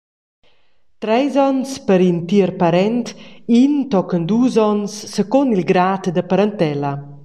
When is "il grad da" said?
5.57-6.23